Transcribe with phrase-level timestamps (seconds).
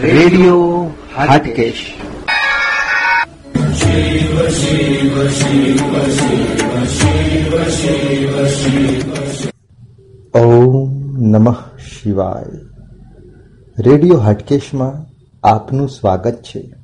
[0.00, 1.94] Radio Hatkesh.
[10.34, 12.44] ઓમ નમઃ શિવાય.
[13.78, 15.06] Radio હાટકેશમાં
[15.48, 16.74] આપનું સ્વાગત છે.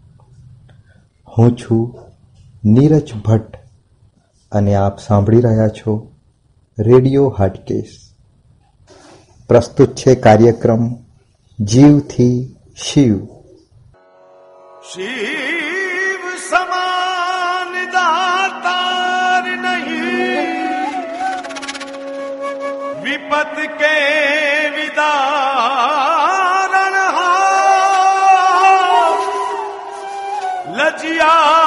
[1.38, 1.98] હું છું
[2.64, 3.56] નીરજ ભટ્ટ
[4.52, 6.12] અને આપ સાંભળી રહ્યા છો
[6.78, 7.96] રેડિયો હાટકેશ.
[9.48, 10.94] પ્રસ્તુત છે કાર્યક્રમ
[11.60, 13.16] જીવથી शिव।
[14.90, 20.46] शिव समान दातार नहीं।
[23.02, 23.96] विपत के
[24.70, 25.24] विदारण
[30.76, 31.63] लजिया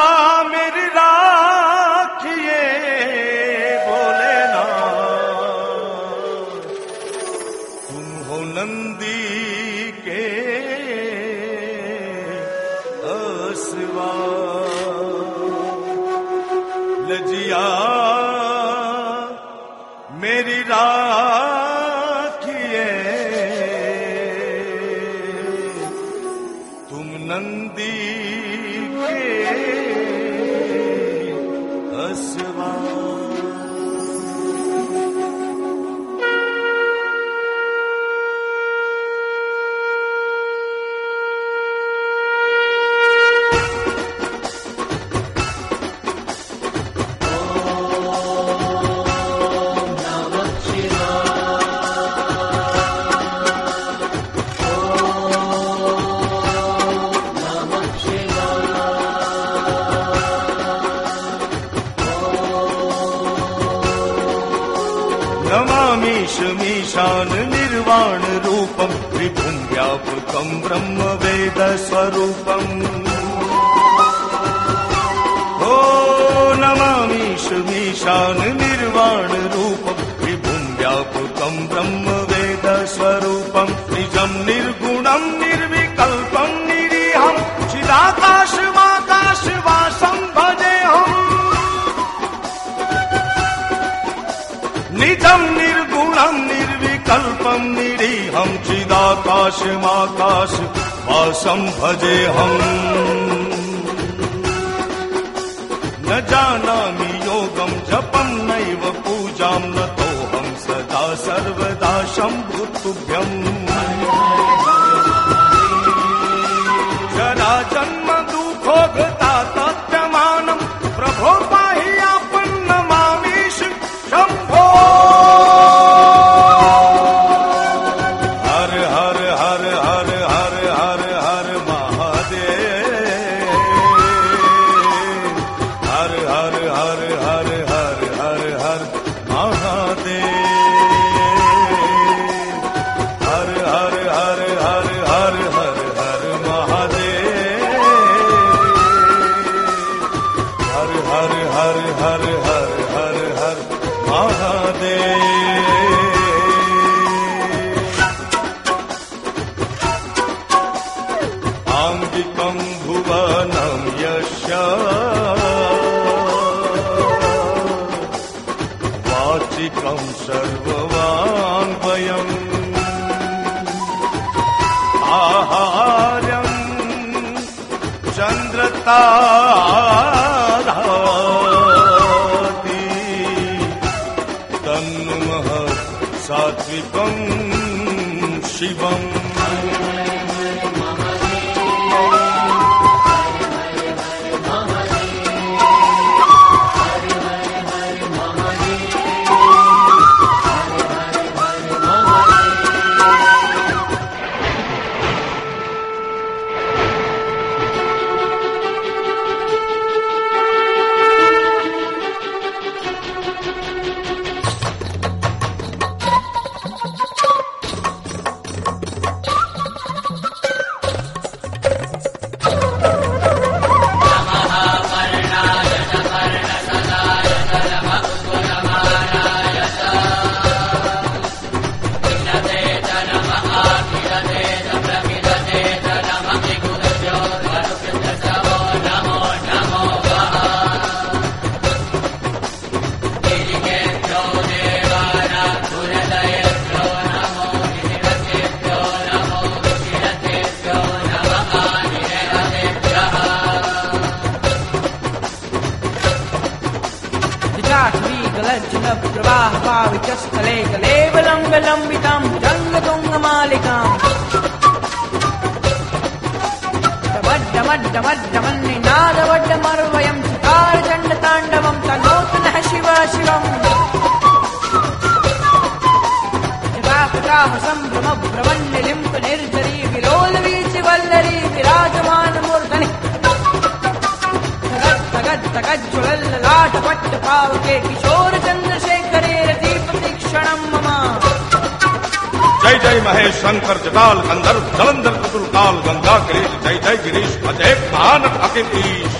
[292.68, 297.70] જય જય મહેશ શંકર જટાલ ગંધર્વ જલંધર કુતુલ કાલ ગંગા ગિરીશ જય જય ગિરીશ, અજય
[297.92, 299.16] મહાન અકિતીશ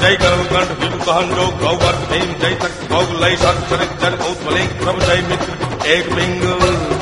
[0.00, 4.70] જય ગૌગણ વિભુ કહન જો ગૌવર્ગ ભીમ, જય તક, ગૌ લય સર ચરિત્ર જન ઉત્પલિંગ
[4.82, 5.50] પ્રભુ, જય મિત્ર,
[5.96, 6.93] એક લિંગ.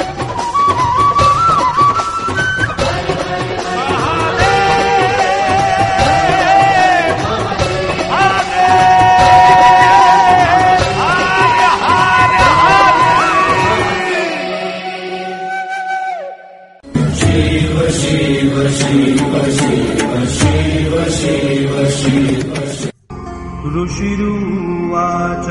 [24.03, 25.49] ऋषिरुवाच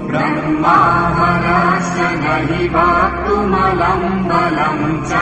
[0.08, 5.22] ब्रह्माहराश्च न हि वाक्तुमलम् बलम् च।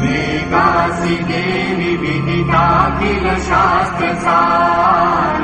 [0.00, 5.42] मेकासि देवि विदिता किल शास्त्रसार।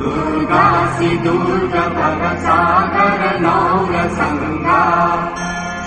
[0.00, 4.84] दुर्गासि दुर्गभवसागर नौरसङ्गा।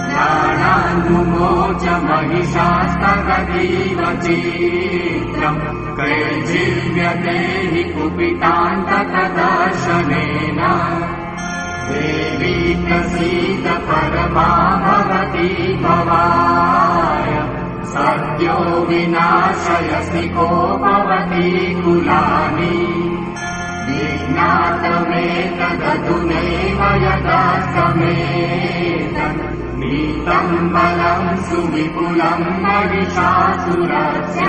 [0.09, 5.61] ज्ञानानुमोच महिषास्तगतीव चित्रम्
[5.99, 7.37] कैर्जीव्यते
[7.73, 10.61] हि कुपितान्तकदर्शनेन
[11.89, 14.49] देवी प्रसीद परमा
[14.85, 15.49] भवती
[15.83, 17.29] भवाय
[17.93, 18.57] सद्यो
[18.89, 20.47] विनाशयसि को
[20.85, 21.49] भवती
[21.83, 22.77] कुलानि
[24.25, 34.45] विज्ञातमेतदधुनैव यदास्तमेतत् नीतम् बलम् सुविपुलम् महिषासुरस्य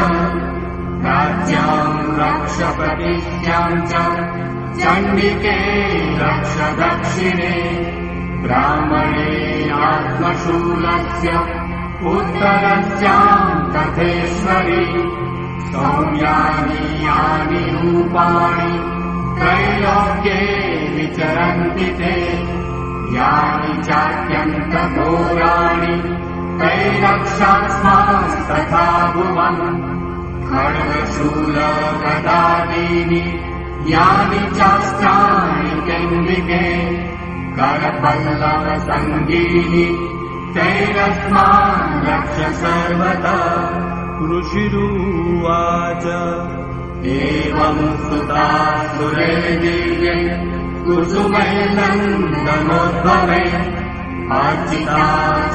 [1.06, 3.94] राज्याम् रक्ष प्रतिज्ञाम् च
[4.80, 5.58] चण्डिके
[6.22, 7.54] रक्ष दक्षिणे
[8.44, 11.30] ब्राह्मणे आत्मशूलस्य
[12.10, 15.17] उत्तरस्याम् तथेश्वरि
[15.76, 18.74] यानि रूपाणि
[19.40, 20.42] त्रैलोक्ये
[20.96, 22.16] विचरन्ति ते।
[23.16, 25.96] यानि चात्यन्तघोराणि
[26.60, 29.98] तैरक्षास्मास्तथा भुवन्।
[30.50, 33.24] खड्गशूलगदादीनि
[33.94, 36.66] यानि चास्त्राणि केन्दिके
[37.56, 39.86] करपल्लवसङ्गीनि
[40.54, 43.38] तैरस्मान् रक्ष सर्वदा
[44.20, 46.06] ऋषिरुवाच
[47.06, 48.46] एवम् सुता
[48.94, 50.16] सुरेर्दिव्ये
[50.86, 53.44] कुसुमैनन्दनोद्भवे
[54.38, 55.04] अर्चिता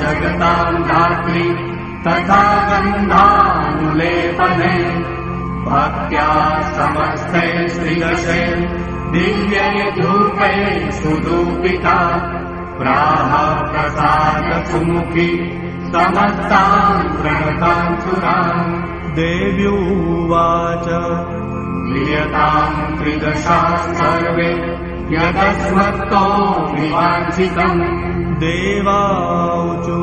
[0.00, 1.46] जगताम् धात्री
[2.04, 4.74] तथा गन्धानुलेपने
[5.66, 6.28] भक्त्या
[6.76, 8.40] समस्ते श्रीदशे
[9.12, 10.54] दिव्यै धूपे
[10.92, 11.98] सुदूपिता।
[12.78, 13.30] प्राह
[13.72, 14.48] प्रसाद
[15.92, 18.72] प्रणताम् सुरान्
[19.16, 20.86] देव्युवाच
[21.88, 24.50] क्रियताम् त्रिदशा सर्वे
[25.14, 26.24] यदस्मत्तो
[26.72, 27.82] विवाञ्छितम्।
[28.38, 29.98] देवाऊचु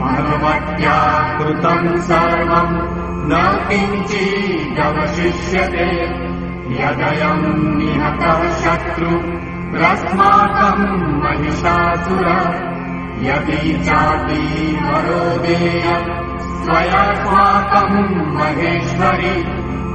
[0.00, 0.98] भगवत्या
[1.38, 2.76] कृतम् सर्वम्
[3.30, 3.32] न
[3.68, 5.90] किञ्चिदवशिष्यते।
[6.80, 9.12] यदयम् निहतः शत्रु
[9.80, 10.86] रस्माकम्
[11.22, 12.26] महिषासुर
[13.24, 16.24] यदि चापि वरो देयम्
[16.64, 19.44] स्वयस्माकम् महेश्वरि।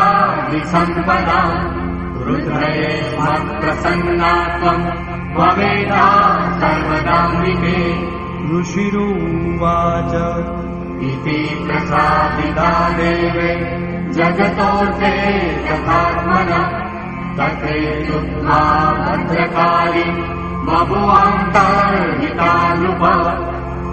[2.26, 8.08] रुद्रये मत्प्रसन्नात्वम् त्वमेधा सर्वदाम्बिके।
[8.60, 10.12] ऋषिरुवाच।
[11.02, 13.78] इति प्रसादिता देवे।
[14.12, 16.80] जगतोऽर्थे तथात्मन।
[17.40, 23.40] तथेतुत्वा भद्रकाली। बभुवान्तर्हिता नृप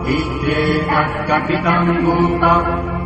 [0.08, 2.42] इत्येतत् कथितम् भूप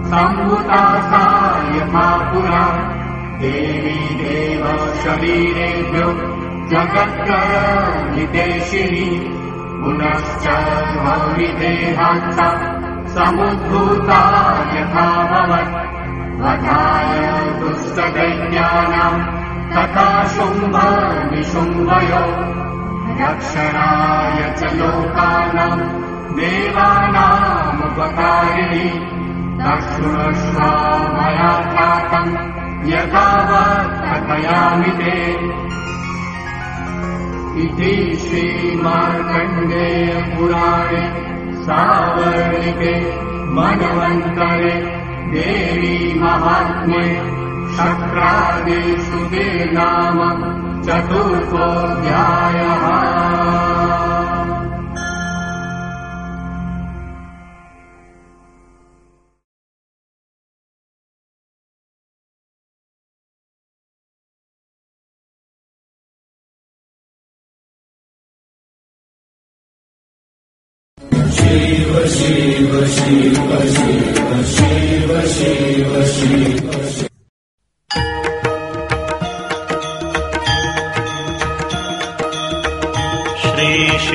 [0.05, 2.91] सम्भुता सा यथा पुरा।
[3.39, 7.79] देवी देव शरीरेभ्यो जगत्करहितेशिनी
[9.81, 10.45] पुनश्च
[11.05, 12.39] भविदेहाच्च
[13.15, 14.21] समुद्भूता
[14.75, 15.75] यथा भवत्
[16.41, 17.11] वधाय
[17.59, 19.19] दुष्टदैत्यानाम्
[19.75, 20.75] तथा शुम्भ
[21.31, 22.23] निशुम्भयो
[23.21, 25.85] रक्षणाय च लोकानाम्
[26.39, 27.45] देवानामुपकारिणि।
[29.61, 30.59] दक्षुणश्व
[31.17, 32.33] मया ख्यातम्
[32.91, 35.15] यथावत् कथयामि ते
[37.63, 37.91] इति
[38.21, 41.03] श्रीमार्कण्डेयपुराणे
[41.65, 42.93] सावर्णिके
[43.57, 44.73] मनवन्तरे
[45.35, 47.05] देवी महात्म्ये
[47.77, 50.19] शक्रादेषु ते नाम
[50.87, 52.85] चतुर्थोऽध्यायः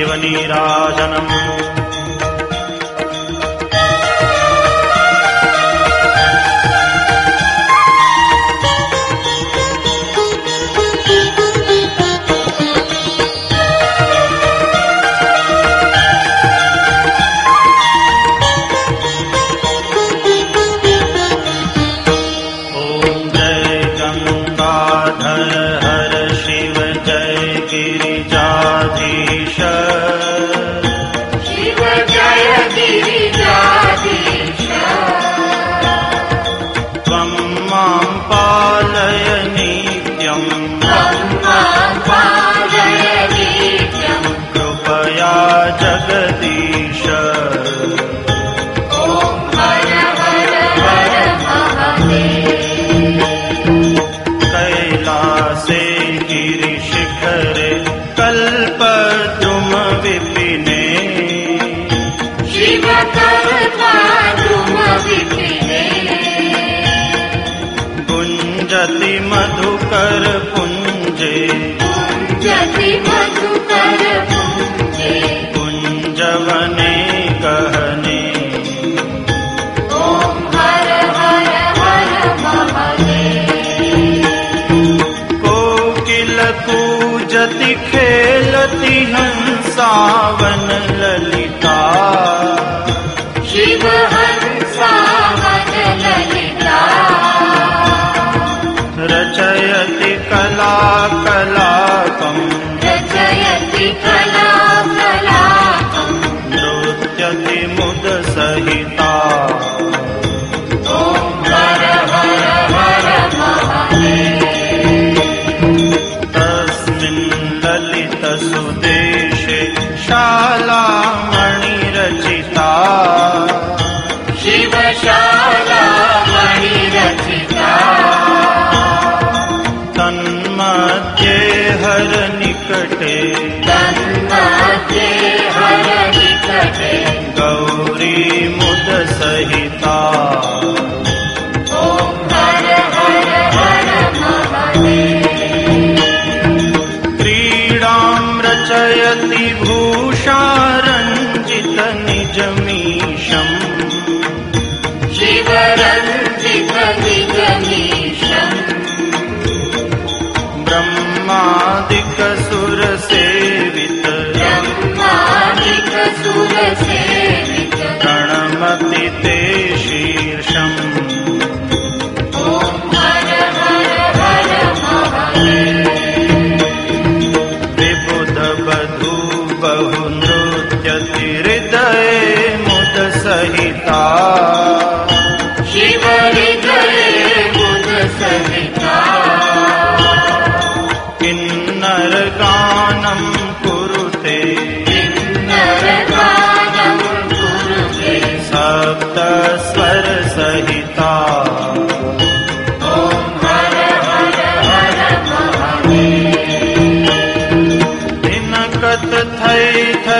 [0.01, 1.80] श्रीशिवनीराजनम्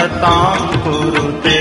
[0.00, 1.58] सतां कुरुते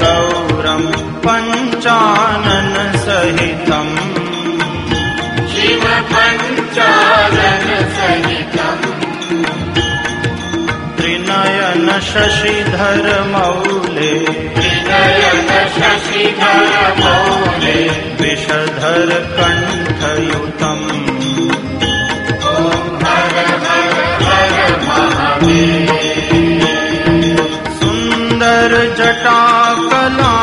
[0.00, 0.84] गौरं
[1.24, 2.74] पञ्चानन
[3.04, 3.94] सहितम्
[5.52, 8.78] शिव पञ्चानन सहितं
[10.98, 14.12] त्रिनयन शशिधर्मौले
[15.80, 17.74] विषधर
[18.20, 19.10] विषधरकण्ठयुतम्
[27.80, 30.39] सुन्दर जटाकला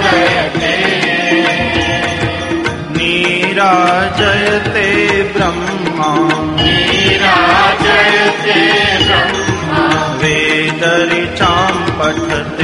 [0.00, 0.74] जयते
[2.96, 3.72] नीरा
[4.18, 4.86] जयते
[5.32, 6.10] ब्रह्मा
[6.60, 7.36] नीरा
[7.82, 8.60] जयते
[9.04, 9.82] ब्रह्मा
[10.22, 12.57] वेदरी वेदरिचां पठते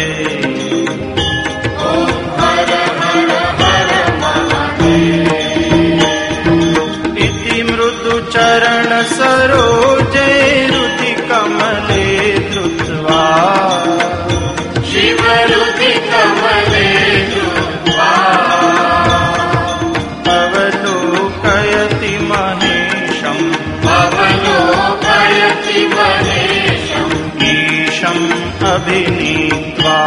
[28.95, 29.99] अभिनीत्वा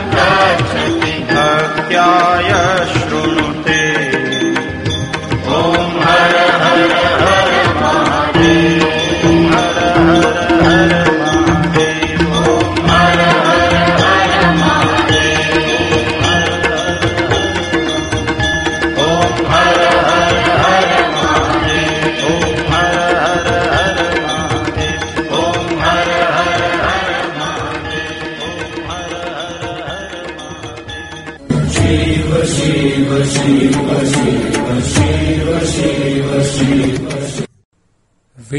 [0.09, 2.49] गच्छति। भक्त्याय
[2.93, 3.48] शृणुते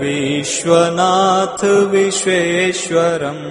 [0.00, 3.46] विश्वनाथ विश्वेश्वरम्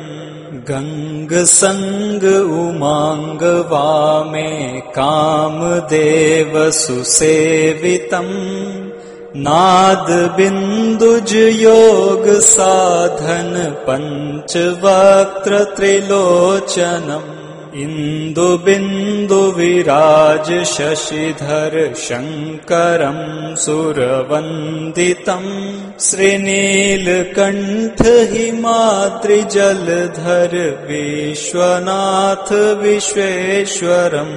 [0.67, 2.25] गङ्गसङ्ग
[2.63, 4.51] उमाङ्ग वामे
[4.97, 8.35] कामदेव सुसेवितम्
[9.47, 13.51] नादबिन्दुज योग साधन
[13.87, 17.36] पञ्चवक्त्र त्रिलोचनम्
[17.83, 21.75] इन्दुबिन्दु विराज शशिधर
[22.07, 23.25] शङ्करम्
[23.63, 25.51] सुरवन्दितम्
[26.07, 28.01] श्रीनीलकण्ठ
[28.33, 29.33] हिमाद्रिजलधर
[30.89, 32.49] विश्वनाथ
[32.83, 34.35] विश्वेश्वरम्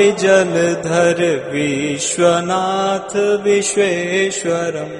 [1.54, 3.14] विश्वनाथ
[3.46, 4.96] विश्वेश्वरम्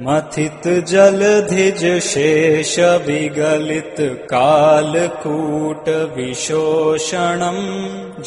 [0.04, 2.74] मथित जलधिज शेष
[3.06, 3.96] विगलित
[4.32, 7.64] कालकूट विशोषणम्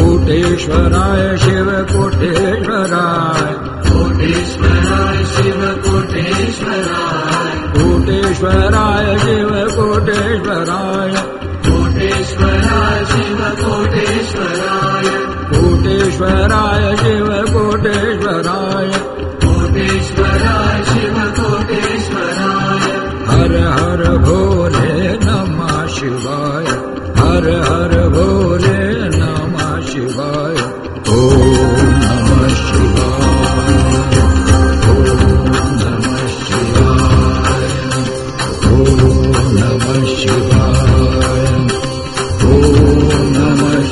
[0.02, 3.54] कोटेश्वराय शिव कोटेश्वराय।
[3.89, 11.12] कोटेश्वराय शिव कोटेश्वराय। कोटेश्वराय शिव कोटेश्वराय।
[11.68, 15.04] कोटेश्वराय शिव कोटेश्वराय।
[15.60, 18.88] कोटेश्वराय शिव कोटेश्वराय।
[19.45, 22.91] कोटेश्वराय शिव कोटेश्वराय।
[23.28, 28.91] हर हर भोले नमः शिवाय। हर हर भोले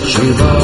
[0.09, 0.58] Shiva.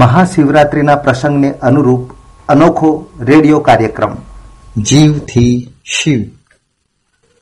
[0.00, 2.10] મહાશિવરાત્રિના પ્રસંગને અનુરૂપ
[2.48, 4.16] અનોખો રેડિયો કાર્યક્રમ.
[4.82, 6.24] જીવથી શિવ.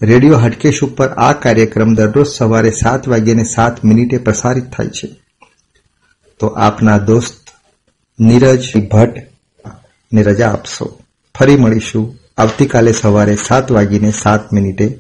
[0.03, 5.17] રેડિયો હટકેશ ઉપર આ કાર્યક્રમ દરરોજ સવારે સાત વાગ્યાને સાત મિનિટે પ્રસારિત થાય છે.
[6.39, 7.49] તો આપના દોસ્ત
[8.21, 9.23] નીરજ, ભટ્ટ
[10.13, 10.99] ને રજા આપશો.
[11.39, 12.15] ફરી મળીશું.
[12.39, 14.99] આવતીકાલે સવારે સાત વાગીને સાત મિનિટે